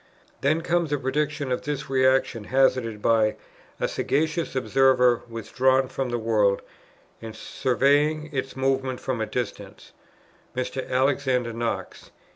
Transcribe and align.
Then 0.41 0.61
comes 0.63 0.89
the 0.89 0.97
prediction 0.97 1.51
of 1.51 1.61
this 1.61 1.87
re 1.87 2.07
action 2.07 2.45
hazarded 2.45 3.03
by 3.03 3.35
"a 3.79 3.87
sagacious 3.87 4.55
observer 4.55 5.21
withdrawn 5.29 5.87
from 5.89 6.09
the 6.09 6.17
world, 6.17 6.63
and 7.21 7.35
surveying 7.35 8.33
its 8.33 8.55
movements 8.55 9.03
from 9.03 9.21
a 9.21 9.27
distance," 9.27 9.91
Mr. 10.55 10.89
Alexander 10.89 11.53
Knox. 11.53 12.09